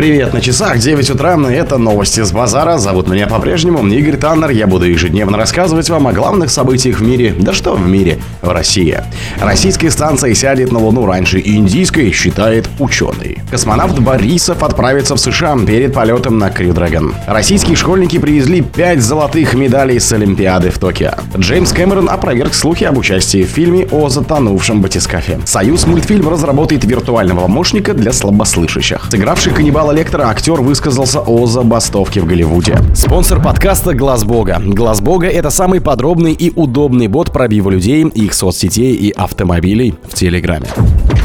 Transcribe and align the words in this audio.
Привет, 0.00 0.32
на 0.32 0.40
часах 0.40 0.78
9 0.78 1.10
утра, 1.10 1.38
это 1.50 1.76
новости 1.76 2.24
с 2.24 2.32
базара. 2.32 2.78
Зовут 2.78 3.06
меня 3.06 3.26
по-прежнему 3.26 3.86
Игорь 3.86 4.16
Таннер. 4.16 4.48
Я 4.48 4.66
буду 4.66 4.86
ежедневно 4.86 5.36
рассказывать 5.36 5.90
вам 5.90 6.06
о 6.06 6.14
главных 6.14 6.50
событиях 6.50 7.00
в 7.00 7.02
мире. 7.02 7.34
Да 7.38 7.52
что 7.52 7.74
в 7.74 7.86
мире, 7.86 8.18
в 8.40 8.48
России. 8.48 8.98
Российская 9.42 9.90
станция 9.90 10.32
сядет 10.32 10.72
на 10.72 10.78
Луну 10.78 11.04
раньше 11.04 11.38
индийской, 11.44 12.12
считает 12.12 12.66
ученый. 12.78 13.40
Космонавт 13.50 13.98
Борисов 13.98 14.62
отправится 14.62 15.16
в 15.16 15.20
США 15.20 15.58
перед 15.66 15.92
полетом 15.92 16.38
на 16.38 16.48
Крю 16.48 16.72
Дрэгон. 16.72 17.14
Российские 17.26 17.76
школьники 17.76 18.18
привезли 18.18 18.62
5 18.62 19.02
золотых 19.02 19.52
медалей 19.52 20.00
с 20.00 20.10
Олимпиады 20.14 20.70
в 20.70 20.78
Токио. 20.78 21.10
Джеймс 21.36 21.72
Кэмерон 21.72 22.08
опроверг 22.08 22.54
слухи 22.54 22.84
об 22.84 22.96
участии 22.96 23.44
в 23.44 23.48
фильме 23.48 23.86
о 23.90 24.08
затонувшем 24.08 24.80
батискафе. 24.80 25.40
Союз 25.44 25.86
мультфильм 25.86 26.26
разработает 26.26 26.86
виртуального 26.86 27.40
помощника 27.40 27.92
для 27.92 28.14
слабослышащих. 28.14 29.06
Сыгравший 29.10 29.52
каннибала 29.52 29.89
Лектора 29.92 30.28
актер 30.28 30.60
высказался 30.60 31.20
о 31.20 31.46
забастовке 31.46 32.20
в 32.20 32.26
Голливуде. 32.26 32.78
Спонсор 32.94 33.42
подкаста 33.42 33.92
Глаз 33.92 34.24
Бога. 34.24 34.60
Глаз 34.64 35.00
Бога 35.00 35.26
это 35.26 35.50
самый 35.50 35.80
подробный 35.80 36.32
и 36.32 36.52
удобный 36.54 37.08
бот 37.08 37.32
пробива 37.32 37.70
людей, 37.70 38.04
их 38.04 38.34
соцсетей 38.34 38.94
и 38.94 39.10
автомобилей 39.10 39.94
в 40.08 40.14
Телеграме. 40.14 40.68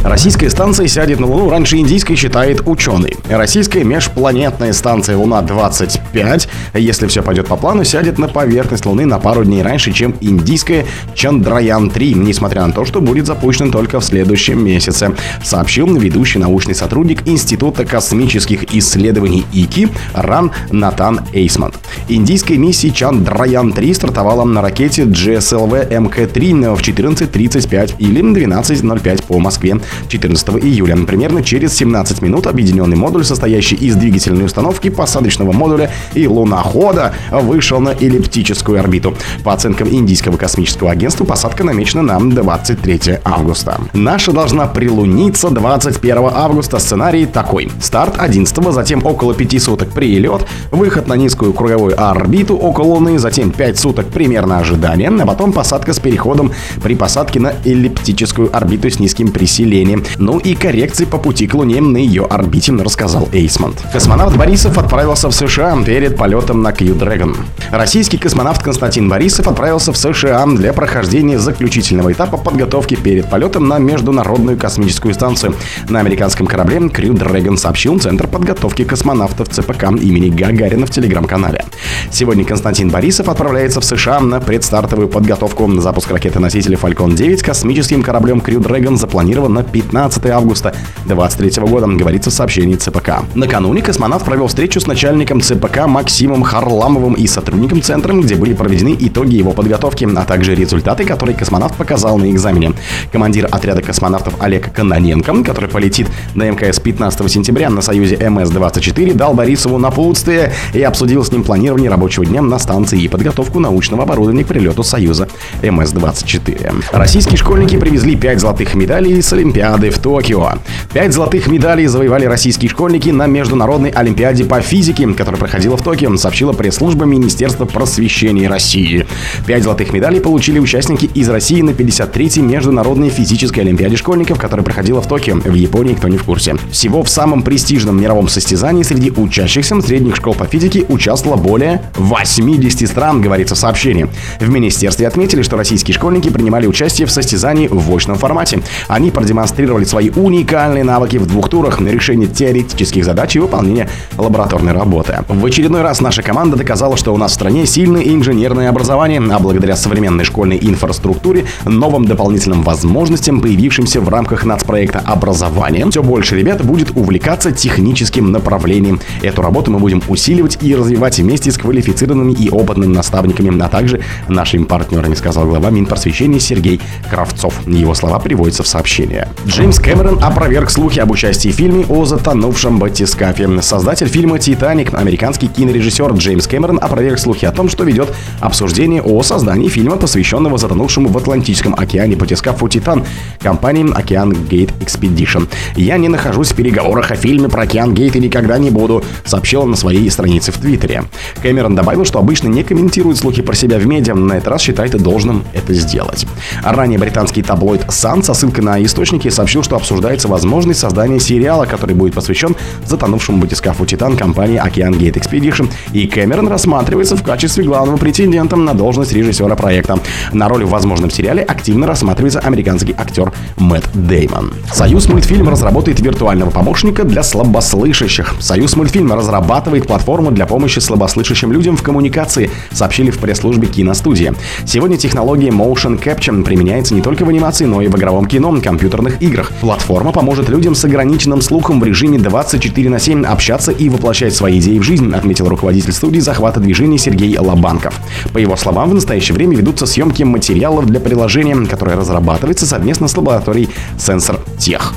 Российская 0.04 0.52
станция 0.52 0.88
сядет 0.88 1.20
на 1.20 1.26
Луну 1.26 1.50
раньше 1.50 1.78
индийской, 1.78 2.16
считает 2.16 2.62
ученый. 2.68 3.16
Российская 3.28 3.84
межпланетная 3.84 4.72
станция 4.72 5.18
Луна-25, 5.18 6.48
если 6.76 7.08
все 7.08 7.24
пойдет 7.24 7.48
по 7.48 7.56
плану, 7.56 7.84
сядет 7.84 8.20
на 8.20 8.28
поверхность 8.28 8.86
Луны 8.86 9.06
на 9.06 9.18
пару 9.18 9.44
дней 9.44 9.64
раньше, 9.64 9.92
чем 9.94 10.14
индийская 10.22 10.86
Чандраян-3, 11.16 12.14
несмотря 12.14 12.68
на 12.68 12.72
то, 12.72 12.86
что 12.86 13.02
будет 13.02 13.26
запущен 13.26 13.72
только 13.72 14.00
в 14.00 14.06
следующем 14.06 14.64
месяце, 14.64 15.16
сообщил 15.44 15.88
ведущий 15.96 16.38
научный 16.38 16.76
сотрудник 16.76 17.28
Института 17.28 17.84
космических 17.84 18.55
исследований 18.72 19.46
ИКИ 19.54 19.90
Ран 20.14 20.52
Натан 20.72 21.22
Эйсман. 21.34 21.74
Индийская 22.08 22.58
миссия 22.58 22.90
Чандраян-3 22.90 23.96
стартовала 23.96 24.44
на 24.44 24.62
ракете 24.62 25.04
GSLV 25.04 25.90
МК-3 25.90 26.76
в 26.76 26.80
14.35 26.80 27.96
или 27.98 28.22
12.05 28.22 29.26
по 29.26 29.40
Москве 29.40 29.80
14 30.08 30.50
июля. 30.64 30.98
Примерно 31.08 31.42
через 31.42 31.74
17 31.74 32.22
минут 32.22 32.46
объединенный 32.46 32.96
модуль, 32.96 33.26
состоящий 33.26 33.76
из 33.76 33.96
двигательной 33.96 34.46
установки, 34.46 34.90
посадочного 34.90 35.52
модуля 35.52 35.92
и 36.14 36.28
лунохода, 36.28 37.14
вышел 37.32 37.80
на 37.80 37.90
эллиптическую 37.90 38.80
орбиту. 38.80 39.16
По 39.44 39.54
оценкам 39.54 39.90
Индийского 39.90 40.38
космического 40.38 40.92
агентства, 40.92 41.26
посадка 41.26 41.64
намечена 41.64 42.04
на 42.04 42.20
23 42.20 43.20
августа. 43.24 43.82
Наша 43.94 44.32
должна 44.32 44.68
прилуниться 44.68 45.50
21 45.50 46.18
августа. 46.32 46.78
Сценарий 46.78 47.26
такой. 47.26 47.72
Старт 47.82 48.16
11 48.20 48.72
затем 48.74 49.04
около 49.04 49.34
5 49.34 49.64
суток 49.64 49.90
прилет, 49.90 50.46
выход 50.70 51.08
на 51.08 51.16
низкую 51.16 51.54
круговую 51.54 51.95
орбиту 51.96 52.56
около 52.56 52.86
Луны, 52.86 53.20
затем 53.20 53.52
5 53.52 53.80
суток 53.80 54.08
примерно 54.08 54.60
ожидания, 54.60 55.10
а 55.10 55.26
потом 55.26 55.54
посадка 55.54 55.94
с 55.94 56.00
переходом 56.00 56.52
при 56.82 56.96
посадке 56.96 57.40
на 57.40 57.54
эллиптическую 57.64 58.56
орбиту 58.56 58.90
с 58.90 59.00
низким 59.00 59.30
приселением 59.30 60.04
ну 60.18 60.40
и 60.40 60.56
коррекции 60.56 61.06
по 61.06 61.18
пути 61.18 61.48
к 61.48 61.54
Луне 61.54 61.82
на 61.82 61.98
ее 61.98 62.26
орбите, 62.26 62.74
рассказал 62.74 63.30
Эйсмонт. 63.32 63.84
Космонавт 63.94 64.36
Борисов 64.38 64.78
отправился 64.78 65.30
в 65.30 65.34
США 65.34 65.78
перед 65.86 66.18
полетом 66.18 66.62
на 66.62 66.70
Crew 66.70 66.98
Dragon. 66.98 67.36
Российский 67.72 68.18
космонавт 68.18 68.64
Константин 68.64 69.08
Борисов 69.08 69.48
отправился 69.48 69.94
в 69.94 69.98
США 69.98 70.46
для 70.48 70.74
прохождения 70.74 71.38
заключительного 71.38 72.12
этапа 72.12 72.38
подготовки 72.38 72.96
перед 72.96 73.30
полетом 73.30 73.68
на 73.68 73.78
Международную 73.78 74.58
космическую 74.58 75.14
станцию. 75.14 75.54
На 75.90 76.00
американском 76.00 76.48
корабле 76.48 76.78
Crew 76.78 77.14
Dragon 77.14 77.58
сообщил 77.58 78.00
Центр 78.00 78.28
подготовки 78.28 78.84
космонавтов 78.84 79.50
ЦПК 79.50 79.84
имени 79.84 80.30
Гагарина 80.30 80.86
в 80.86 80.90
телеграм-канале. 80.90 81.66
Сегодня 82.12 82.46
Константин 82.46 82.90
Борисов 82.90 83.30
отправляется 83.30 83.82
в 83.82 83.86
США 83.86 84.20
на 84.20 84.40
предстартовую 84.40 85.08
подготовку. 85.08 85.70
Запуск 85.80 86.12
ракеты-носителя 86.12 86.78
Falcon 86.78 87.14
9 87.14 87.42
космическим 87.42 88.04
кораблем 88.04 88.40
Crew 88.40 88.60
Dragon 88.60 88.98
запланирован 88.98 89.54
на 89.54 89.64
15 89.64 90.26
августа 90.28 90.74
2023 91.06 91.64
года, 91.64 91.88
говорится 91.88 92.30
в 92.30 92.34
сообщении 92.34 92.76
ЦПК. 92.76 93.24
Накануне 93.36 93.82
космонавт 93.82 94.26
провел 94.26 94.48
встречу 94.48 94.80
с 94.80 94.88
начальником 94.88 95.42
ЦПК 95.42 95.88
Максимом 95.88 96.44
Харламовым 96.44 97.14
и 97.14 97.28
сотрудником 97.28 97.82
центра, 97.82 98.14
где 98.14 98.36
были 98.36 98.54
проведены 98.54 98.96
итоги 99.00 99.36
его 99.36 99.52
подготовки, 99.52 100.08
а 100.16 100.26
также 100.26 100.56
результаты, 100.56 101.06
которые 101.06 101.38
космонавт 101.38 101.76
показал 101.76 102.18
на 102.18 102.32
экзамене. 102.32 102.74
Командир 103.12 103.48
отряда 103.52 103.82
космонавтов 103.82 104.36
Олег 104.40 104.74
Кононенко, 104.74 105.44
который 105.44 105.70
полетит 105.70 106.08
на 106.34 106.50
МКС 106.50 106.80
15 106.80 107.32
сентября 107.32 107.70
на 107.70 107.82
Союзе 107.82 108.16
МС-24, 108.16 109.14
дал 109.14 109.34
Борисову 109.34 109.78
напутствие 109.78 110.54
и 110.74 110.82
обсудил 110.82 111.24
с 111.24 111.32
ним 111.32 111.44
планирование 111.44 111.75
рабочего 111.84 112.26
дня 112.26 112.42
на 112.42 112.58
станции 112.58 113.02
и 113.02 113.08
подготовку 113.08 113.60
научного 113.60 114.04
оборудования 114.04 114.44
к 114.44 114.48
прилету 114.48 114.84
Союза 114.84 115.28
МС-24. 115.62 116.84
Российские 116.92 117.38
школьники 117.38 117.78
привезли 117.78 118.16
5 118.16 118.40
золотых 118.40 118.74
медалей 118.74 119.22
с 119.22 119.32
Олимпиады 119.34 119.90
в 119.90 120.00
Токио. 120.00 120.54
Пять 120.94 121.14
золотых 121.14 121.48
медалей 121.48 121.88
завоевали 121.88 122.26
российские 122.26 122.70
школьники 122.70 123.10
на 123.10 123.28
Международной 123.28 123.90
Олимпиаде 123.90 124.46
по 124.46 124.62
физике, 124.62 125.08
которая 125.14 125.40
проходила 125.40 125.78
в 125.78 125.84
Токио, 125.84 126.16
сообщила 126.16 126.54
пресс-служба 126.54 127.06
Министерства 127.06 127.66
просвещения 127.66 128.48
России. 128.48 129.06
Пять 129.46 129.64
золотых 129.64 129.92
медалей 129.94 130.22
получили 130.22 130.58
участники 130.58 131.06
из 131.14 131.30
России 131.30 131.62
на 131.62 131.72
53-й 131.72 132.42
Международной 132.42 133.10
физической 133.10 133.60
Олимпиаде 133.60 133.98
школьников, 133.98 134.40
которая 134.40 134.64
проходила 134.64 135.02
в 135.02 135.08
Токио. 135.08 135.36
В 135.36 135.54
Японии, 135.54 135.94
кто 135.94 136.08
не 136.08 136.18
в 136.18 136.24
курсе. 136.24 136.56
Всего 136.72 137.04
в 137.04 137.10
самом 137.10 137.44
престижном 137.44 138.00
мировом 138.00 138.30
состязании 138.30 138.84
среди 138.84 139.12
учащихся 139.12 139.76
средних 139.82 140.16
школ 140.16 140.34
по 140.34 140.46
физике 140.46 140.86
участвовало 140.88 141.38
более 141.38 141.65
80 141.96 142.88
стран, 142.90 143.22
говорится 143.22 143.56
в 143.56 143.58
сообщении. 143.58 144.08
В 144.40 144.50
министерстве 144.50 145.08
отметили, 145.08 145.42
что 145.42 145.58
российские 145.58 145.96
школьники 145.96 146.30
принимали 146.30 146.68
участие 146.68 147.08
в 147.08 147.12
состязании 147.12 147.68
в 147.68 147.94
очном 147.96 148.18
формате. 148.18 148.62
Они 148.88 149.12
продемонстрировали 149.12 149.86
свои 149.86 150.10
уникальные 150.10 150.84
навыки 150.84 151.18
в 151.18 151.26
двух 151.26 151.50
турах 151.50 151.80
на 151.80 151.90
решение 151.90 152.28
теоретических 152.28 153.04
задач 153.06 153.36
и 153.36 153.40
выполнение 153.40 153.90
лабораторной 154.18 154.74
работы. 154.74 155.24
В 155.28 155.46
очередной 155.46 155.82
раз 155.82 156.02
наша 156.02 156.22
команда 156.22 156.58
доказала, 156.58 156.98
что 156.98 157.14
у 157.14 157.18
нас 157.18 157.32
в 157.32 157.36
стране 157.36 157.66
сильное 157.66 158.04
инженерное 158.04 158.70
образование, 158.70 159.22
а 159.32 159.40
благодаря 159.40 159.76
современной 159.76 160.26
школьной 160.26 160.60
инфраструктуре, 160.62 161.46
новым 161.66 162.06
дополнительным 162.06 162.64
возможностям, 162.64 163.42
появившимся 163.42 164.02
в 164.02 164.10
рамках 164.10 164.46
нацпроекта 164.46 165.00
образования, 165.00 165.86
все 165.90 166.04
больше 166.04 166.36
ребят 166.36 166.64
будет 166.64 166.92
увлекаться 166.96 167.52
техническим 167.52 168.32
направлением. 168.32 169.00
Эту 169.22 169.42
работу 169.42 169.72
мы 169.72 169.80
будем 169.80 170.02
усиливать 170.08 170.58
и 170.62 170.76
развивать 170.76 171.20
вместе 171.20 171.52
с 171.52 171.55
квалифицированными 171.58 172.34
и 172.34 172.50
опытными 172.50 172.94
наставниками, 172.94 173.62
а 173.62 173.70
также 173.70 174.02
нашими 174.28 174.64
партнерами, 174.64 175.16
сказал 175.16 175.46
глава 175.46 175.70
Минпросвещения 175.70 176.40
Сергей 176.40 176.80
Кравцов. 177.10 177.66
Его 177.68 177.94
слова 177.94 178.20
приводятся 178.20 178.64
в 178.64 178.68
сообщение. 178.68 179.28
Джеймс 179.48 179.80
Кэмерон 179.80 180.24
опроверг 180.24 180.70
слухи 180.70 181.00
об 181.00 181.12
участии 181.12 181.50
в 181.50 181.56
фильме 181.56 181.86
о 181.88 182.06
затонувшем 182.06 182.80
батискафе. 182.80 183.62
Создатель 183.62 184.08
фильма 184.08 184.40
«Титаник», 184.40 184.94
американский 184.94 185.48
кинорежиссер 185.48 186.14
Джеймс 186.14 186.48
Кэмерон 186.48 186.80
опроверг 186.82 187.20
слухи 187.20 187.46
о 187.46 187.52
том, 187.52 187.70
что 187.70 187.84
ведет 187.84 188.10
обсуждение 188.40 189.02
о 189.02 189.22
создании 189.24 189.70
фильма, 189.70 189.98
посвященного 189.98 190.58
затонувшему 190.58 191.10
в 191.10 191.18
Атлантическом 191.18 191.76
океане 191.76 192.16
батискафу 192.16 192.68
«Титан» 192.68 193.04
компании 193.40 193.86
«Океан 193.94 194.34
Гейт 194.34 194.72
Expedition. 194.80 195.48
«Я 195.76 195.98
не 195.98 196.08
нахожусь 196.08 196.52
в 196.52 196.56
переговорах 196.56 197.12
о 197.12 197.16
фильме 197.16 197.50
про 197.50 197.64
«Океан 197.64 197.94
Гейт» 197.94 198.16
и 198.16 198.20
никогда 198.20 198.58
не 198.58 198.70
буду», 198.70 199.04
сообщил 199.26 199.62
он 199.62 199.72
на 199.72 199.76
своей 199.76 200.10
странице 200.10 200.52
в 200.52 200.58
Твиттере. 200.58 201.04
Кэмерон 201.46 201.76
добавил, 201.76 202.06
что 202.06 202.18
обычно 202.18 202.48
не 202.48 202.64
комментирует 202.64 203.20
слухи 203.20 203.44
про 203.44 203.54
себя 203.54 203.78
в 203.78 203.86
медиа, 203.86 204.16
но 204.16 204.26
на 204.26 204.34
этот 204.34 204.48
раз 204.48 204.62
считает 204.62 204.98
должным 204.98 205.44
это 205.54 205.76
сделать. 205.76 206.26
Ранее 206.64 206.98
британский 206.98 207.44
таблоид 207.44 207.84
Sun 207.84 208.24
со 208.24 208.34
ссылкой 208.34 208.64
на 208.64 208.84
источники 208.84 209.30
сообщил, 209.30 209.62
что 209.62 209.76
обсуждается 209.76 210.28
возможность 210.28 210.80
создания 210.80 211.20
сериала, 211.20 211.66
который 211.66 211.94
будет 211.94 212.16
посвящен 212.16 212.56
затонувшему 212.88 213.38
батискафу 213.38 213.86
«Титан» 213.86 214.18
компании 214.18 214.58
«Океан 214.58 214.96
Гейт 214.96 215.18
Expedition», 215.18 215.70
и 215.94 216.08
Кэмерон 216.08 216.48
рассматривается 216.48 217.16
в 217.16 217.22
качестве 217.22 217.64
главного 217.64 217.98
претендента 217.98 218.56
на 218.56 218.74
должность 218.74 219.14
режиссера 219.14 219.56
проекта. 219.56 220.00
На 220.34 220.50
роль 220.50 220.66
в 220.66 220.70
возможном 220.70 221.12
сериале 221.12 221.44
активно 221.44 221.86
рассматривается 221.86 222.40
американский 222.40 222.96
актер 222.98 223.32
Мэтт 223.58 223.92
Деймон. 223.94 224.52
Союз 224.74 225.08
мультфильм 225.10 225.48
разработает 225.48 226.00
виртуального 226.00 226.50
помощника 226.50 227.04
для 227.04 227.22
слабослышащих. 227.22 228.34
Союз 228.40 228.76
мультфильм 228.76 229.14
разрабатывает 229.14 229.86
платформу 229.86 230.32
для 230.32 230.48
помощи 230.48 230.80
слабослышащим 230.80 231.35
людям 231.44 231.78
в 231.78 231.84
коммуникации, 231.84 232.50
сообщили 232.72 233.12
в 233.12 233.20
пресс-службе 233.20 233.68
киностудии. 233.68 234.34
Сегодня 234.66 234.98
технология 234.98 235.50
Motion 235.50 236.02
Capture 236.02 236.44
применяется 236.44 236.94
не 236.94 237.02
только 237.02 237.26
в 237.26 237.30
анимации, 237.30 237.66
но 237.66 237.82
и 237.82 237.88
в 237.88 237.96
игровом 237.96 238.26
кино, 238.26 238.46
компьютерных 238.62 239.22
играх. 239.22 239.52
Платформа 239.62 240.12
поможет 240.12 240.50
людям 240.50 240.76
с 240.76 240.86
ограниченным 240.86 241.42
слухом 241.42 241.80
в 241.80 241.84
режиме 241.84 242.20
24 242.20 242.90
на 242.90 243.00
7 243.00 243.26
общаться 243.26 243.72
и 243.72 243.90
воплощать 243.90 244.36
свои 244.36 244.60
идеи 244.60 244.80
в 244.80 244.84
жизнь, 244.84 245.14
отметил 245.14 245.48
руководитель 245.48 245.94
студии 245.94 246.20
захвата 246.20 246.60
движения 246.60 246.98
Сергей 246.98 247.38
Лобанков. 247.38 248.00
По 248.34 248.38
его 248.38 248.56
словам, 248.56 248.90
в 248.90 248.94
настоящее 248.94 249.36
время 249.36 249.58
ведутся 249.58 249.86
съемки 249.86 250.24
материалов 250.24 250.86
для 250.86 251.00
приложения, 251.00 251.56
которое 251.66 251.96
разрабатывается 251.96 252.66
совместно 252.66 253.08
с 253.08 253.18
лабораторией 253.18 253.70
Sensor 253.98 254.40
Tech. 254.58 254.94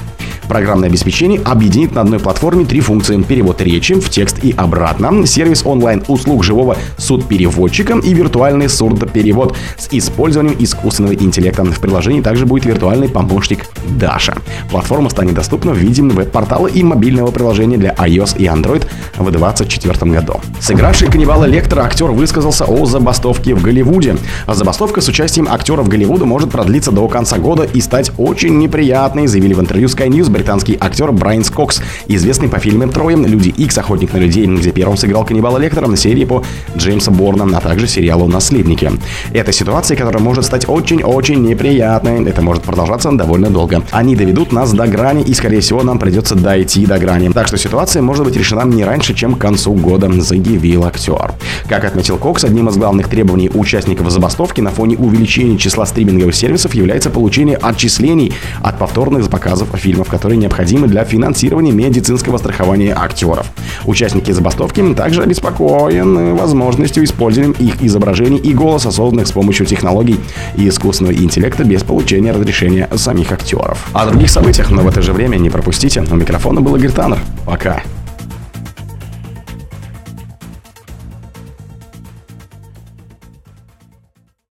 Программное 0.48 0.88
обеспечение 0.88 1.40
объединит 1.44 1.94
на 1.94 2.00
одной 2.00 2.18
платформе 2.18 2.64
три 2.64 2.80
функции– 2.80 3.20
перевод 3.28 3.60
речи 3.60 3.94
в 3.94 4.08
текст 4.08 4.42
и 4.42 4.54
обратно, 4.56 5.26
сервис 5.26 5.62
онлайн-услуг 5.64 6.42
живого 6.42 6.76
суд-переводчика 6.96 7.98
и 7.98 8.14
виртуальный 8.14 8.68
сурдоперевод 8.68 9.54
с 9.76 9.88
использованием 9.90 10.56
искусственного 10.58 11.14
интеллекта. 11.14 11.64
В 11.64 11.80
приложении 11.80 12.22
также 12.22 12.46
будет 12.46 12.64
виртуальный 12.64 13.08
помощник 13.08 13.66
Даша. 13.98 14.38
Платформа 14.70 15.10
станет 15.10 15.34
доступна 15.34 15.72
в 15.72 15.76
виде 15.76 16.02
веб-портала 16.02 16.66
и 16.66 16.82
мобильного 16.82 17.30
приложения 17.30 17.76
для 17.76 17.90
iOS 17.90 18.38
и 18.38 18.44
Android 18.44 18.86
в 19.16 19.30
2024 19.30 20.10
году. 20.12 20.40
Сыгравший 20.60 21.10
каннибала 21.10 21.44
Лектора 21.44 21.82
актер 21.82 22.06
высказался 22.06 22.64
о 22.64 22.86
забастовке 22.86 23.54
в 23.54 23.62
Голливуде. 23.62 24.16
Забастовка 24.46 25.00
с 25.00 25.08
участием 25.08 25.48
актеров 25.50 25.88
Голливуда 25.88 26.24
может 26.24 26.50
продлиться 26.50 26.92
до 26.92 27.06
конца 27.08 27.38
года 27.38 27.64
и 27.64 27.80
стать 27.80 28.12
очень 28.16 28.58
неприятной, 28.58 29.26
заявили 29.26 29.54
в 29.54 29.60
интервью 29.60 29.88
Sky 29.88 30.08
News 30.08 30.30
британский 30.38 30.78
актер 30.80 31.10
Брайан 31.10 31.42
Скокс, 31.42 31.82
известный 32.06 32.48
по 32.48 32.60
фильмам 32.60 32.90
«Трое», 32.90 33.16
«Люди 33.16 33.48
Икс», 33.48 33.76
«Охотник 33.76 34.12
на 34.12 34.18
людей», 34.18 34.46
где 34.46 34.70
первым 34.70 34.96
сыграл 34.96 35.24
каннибала 35.24 35.58
Лектора 35.58 35.88
на 35.88 35.96
серии 35.96 36.24
по 36.24 36.44
Джеймса 36.76 37.10
Борна, 37.10 37.44
а 37.56 37.60
также 37.60 37.88
сериалу 37.88 38.28
«Наследники». 38.28 38.90
Это 39.32 39.50
ситуация, 39.50 39.96
которая 39.96 40.22
может 40.22 40.44
стать 40.44 40.68
очень-очень 40.68 41.42
неприятной. 41.42 42.24
Это 42.24 42.40
может 42.40 42.62
продолжаться 42.62 43.10
довольно 43.10 43.50
долго. 43.50 43.82
Они 43.90 44.14
доведут 44.14 44.52
нас 44.52 44.72
до 44.72 44.86
грани, 44.86 45.24
и, 45.24 45.34
скорее 45.34 45.60
всего, 45.60 45.82
нам 45.82 45.98
придется 45.98 46.36
дойти 46.36 46.86
до 46.86 46.98
грани. 46.98 47.30
Так 47.30 47.48
что 47.48 47.58
ситуация 47.58 48.00
может 48.00 48.24
быть 48.24 48.36
решена 48.36 48.64
не 48.64 48.84
раньше, 48.84 49.14
чем 49.14 49.34
к 49.34 49.40
концу 49.40 49.74
года, 49.74 50.08
заявил 50.22 50.84
актер. 50.84 51.32
Как 51.68 51.84
отметил 51.84 52.16
Кокс, 52.16 52.44
одним 52.44 52.68
из 52.68 52.76
главных 52.76 53.08
требований 53.08 53.50
участников 53.52 54.08
забастовки 54.10 54.60
на 54.60 54.70
фоне 54.70 54.96
увеличения 54.96 55.58
числа 55.58 55.84
стриминговых 55.84 56.34
сервисов 56.34 56.74
является 56.74 57.10
получение 57.10 57.56
отчислений 57.56 58.32
от 58.62 58.78
повторных 58.78 59.28
показов 59.28 59.68
фильмов, 59.74 60.08
которые 60.28 60.42
необходимы 60.42 60.88
для 60.88 61.04
финансирования 61.04 61.72
медицинского 61.72 62.36
страхования 62.36 62.94
актеров. 62.94 63.50
Участники 63.86 64.30
забастовки 64.30 64.82
также 64.92 65.22
обеспокоены 65.22 66.34
возможностью 66.34 67.02
использования 67.04 67.54
их 67.58 67.82
изображений 67.82 68.36
и 68.36 68.52
голоса, 68.52 68.90
созданных 68.90 69.26
с 69.26 69.32
помощью 69.32 69.64
технологий 69.64 70.20
и 70.54 70.68
искусственного 70.68 71.14
интеллекта 71.14 71.64
без 71.64 71.82
получения 71.82 72.32
разрешения 72.32 72.90
самих 72.94 73.32
актеров. 73.32 73.88
О 73.94 74.04
других 74.04 74.28
событиях, 74.30 74.70
но 74.70 74.82
в 74.82 74.88
это 74.88 75.00
же 75.00 75.14
время 75.14 75.38
не 75.38 75.48
пропустите. 75.48 76.02
У 76.02 76.14
микрофона 76.14 76.60
был 76.60 76.76
Игорь 76.76 76.90
Таннер. 76.90 77.20
Пока. 77.46 77.82